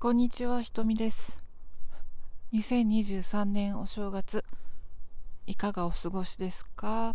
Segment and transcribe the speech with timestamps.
[0.00, 1.36] こんにちは、ひとみです。
[2.54, 4.46] 2023年お正月、
[5.46, 7.14] いかがお過ごしですか？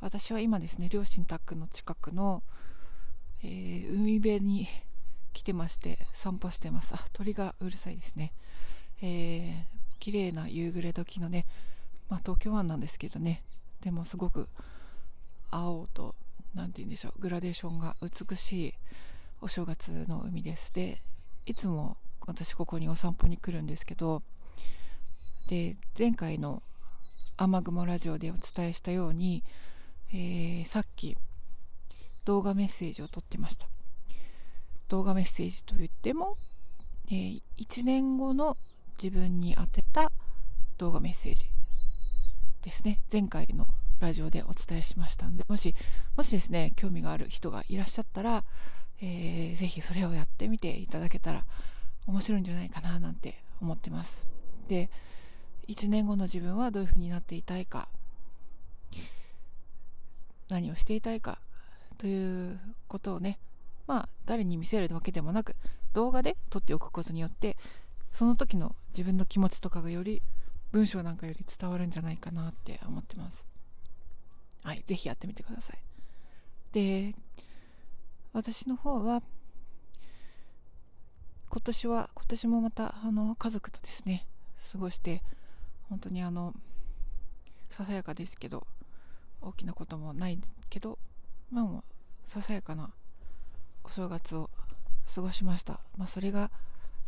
[0.00, 2.44] 私は今ですね、両親宅の近くの、
[3.42, 4.68] えー海辺に
[5.32, 6.94] 来てまして散歩してます。
[6.94, 8.32] あ、鳥がうるさいですね。
[9.02, 11.44] えー、綺麗な夕暮れ時のね、
[12.08, 13.42] まあ東京湾なんですけどね、
[13.80, 14.48] でもすごく
[15.50, 16.14] 青と、
[16.54, 18.74] なんて言うんでしょう、グラデーションが美しい
[19.40, 20.72] お正月の海です。
[20.72, 21.00] で、
[21.50, 21.96] いつも
[22.28, 24.22] 私ここにお散歩に来るんですけど
[25.48, 26.62] で前回の
[27.36, 29.42] 雨雲ラジオでお伝えしたように、
[30.12, 31.16] えーさっき
[32.24, 33.66] 動画メッセージを撮ってました。
[34.88, 36.36] 動画メッセージといっても、
[37.10, 38.56] え1年後の
[39.02, 40.12] 自分に宛てた
[40.78, 41.46] 動画メッセージ
[42.62, 43.00] ですね。
[43.10, 43.66] 前回の
[43.98, 45.74] ラジオでお伝えしましたんでもし
[46.16, 48.44] もしですね興味がある人がいらっしゃったら
[49.02, 51.44] えーぜひそれをやってみていただけたら
[52.06, 54.26] 面白いんじゃないかななんて思ってます。
[54.68, 54.90] で
[55.68, 57.88] 1年後の自分はどういう風になっていたいか。
[60.48, 61.38] 何をしていたいか
[61.96, 63.38] ということをね
[63.86, 65.54] まあ誰に見せるわけでもなく
[65.92, 67.56] 動画で撮っておくことによって
[68.12, 70.22] その時の自分の気持ちとかがより
[70.72, 73.46] 文章なんかより伝わるんじゃないかなって思ってます。
[74.64, 75.78] はいぜひやってみてください。
[76.72, 77.14] で
[78.32, 79.22] 私の方は
[81.48, 84.26] 今年は今年もまたあの家族とですね
[84.70, 85.22] 過ごして
[85.88, 86.54] 本当にあの
[87.68, 88.66] ささやかですけど
[89.40, 90.98] 大きなこともないけど
[91.50, 91.82] まあも
[92.28, 92.90] うささやかな
[93.82, 94.48] お正月を
[95.12, 95.80] 過ごしました。
[95.96, 96.52] まあそれが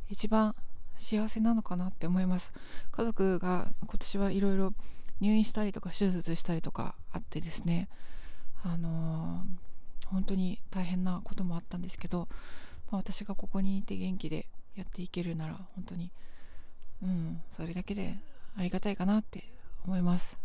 [0.09, 0.57] 一番
[0.97, 2.51] 幸せなのかなって思います。
[2.91, 4.75] 家族が今年はいろいろ
[5.21, 7.89] 入院したりとか手術したりとかあってですね
[8.65, 9.22] あのー
[10.13, 12.29] 本当に大変なこともあったんですけど、
[12.91, 14.47] まあ、私がここにいて元気で
[14.77, 16.11] やっていけるなら本当に
[17.03, 18.17] うんそれだけで
[18.57, 19.45] ありがたいかなって
[19.85, 20.37] 思います。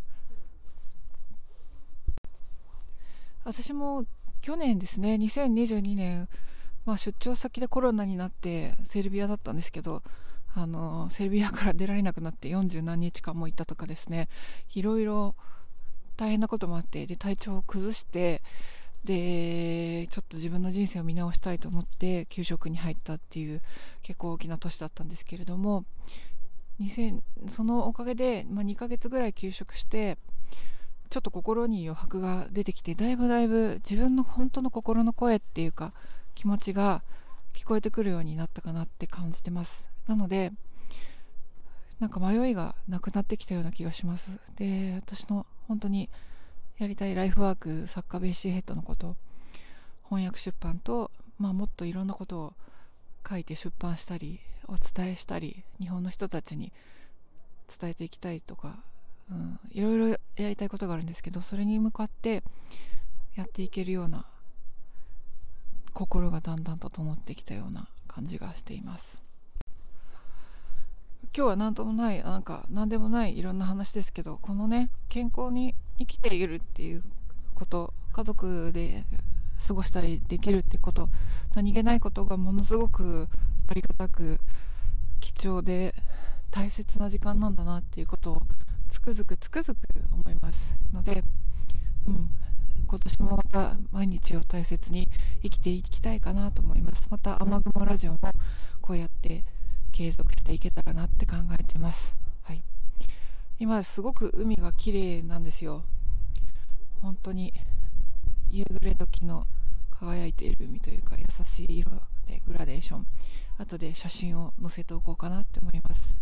[3.44, 4.06] 私も
[4.42, 6.28] 去年ですね2022年、
[6.86, 10.04] まあ、出張先でコロナになってセルビアだったんですけど
[10.54, 14.28] あのセルビアから出られなくなって40何日間もいたとかですね
[14.74, 15.36] いろいろ
[16.18, 18.42] 大変なこともあってで体調を崩して
[19.08, 23.62] でちょっと自分の人生を見直したいと思って給食に入ったっていう
[24.02, 25.86] 結構大きな年だったんですけれども
[26.82, 30.18] 2000そのおかげで、まあ、2ヶ月ぐらい休職して
[31.10, 35.94] ちょっと心に余白が出てきてだいぶだいぶ自分の本当の心の声っていうか
[36.36, 37.02] 気持ちが
[37.54, 39.88] 聞こえてくるようになったかなって感じてます。
[40.06, 40.52] なので
[42.02, 44.32] なんか迷いがなくなってきたような気がします。
[44.58, 46.10] で私の本当に
[46.78, 49.16] やりたいライフワーク作家ベーシーヘッドのこと
[50.10, 52.54] 翻訳出版と、まあ、もっといろんなことを
[53.28, 56.72] 書いて出版したりお伝えしたり日本の人たちに
[57.80, 58.78] 伝えていきたいとか、
[59.32, 60.18] うん、いろいろや
[60.50, 62.44] りたいことがあるんですけどそれに向かって
[63.36, 64.26] やっていけるような
[65.94, 69.28] 心がだんだんと整ってきたような感じがしています。
[71.36, 77.04] 今日は何ともないなんか何でもないいろんな話ですけどこのね健康に生きているっていう
[77.56, 79.06] こと家族で
[79.66, 81.10] 過ごしたりできるってこと
[81.56, 83.28] 何気ないことがものすごく
[83.68, 84.40] ありがたく
[85.20, 85.96] 貴重で
[86.52, 88.42] 大切な時間なんだなっていうことを
[88.90, 89.78] つくづくつくづく
[90.12, 91.24] 思いますので、
[92.08, 92.30] うん、
[92.88, 95.08] 今年もまた毎日を大切に
[95.44, 97.08] 生きていきたいかなと思います。
[97.10, 98.20] また雨雲ラジオも
[98.82, 99.44] こうやって
[99.92, 102.16] 継続していけたらなって考えてます。
[102.44, 102.64] はい。
[103.60, 105.84] 今すごく海が綺麗なんですよ。
[107.02, 107.54] 本当に
[108.52, 109.48] 夕暮れ時の
[110.00, 111.92] 輝いている海というか優しい色
[112.28, 113.08] でグラデーション。
[113.58, 116.16] 後で写真を載せておこうかなって思います。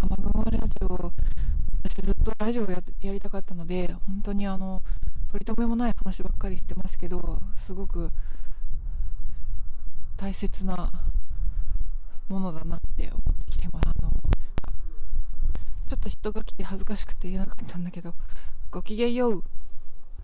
[0.00, 1.12] 雨雲ラジオ
[1.82, 4.80] 私ずっとラジオややりたかったので本当にあの
[5.32, 8.10] 取り留めもない話ばっかりしてますけどすごく
[10.16, 10.92] 大切な
[12.28, 14.03] ものだなって思ってきてます。
[16.04, 18.14] ょっと人が来て恥ずかしくて言えなかったんだけど
[18.70, 19.44] ごきげんよう。